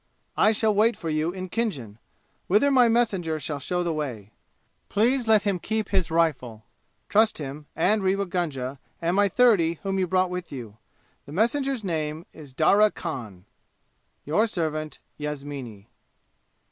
[0.35, 1.99] I shall wait for you in Khinjan,
[2.47, 4.31] whither my messenger shall show the way.
[4.89, 6.65] Please let him keep his rifle.
[7.07, 10.77] Trust him, and Rewa Gunga and my thirty whom you brought with you.
[11.27, 13.45] The messenger's name is Darya Khan.
[14.25, 15.85] "Your servant, "Ysamini."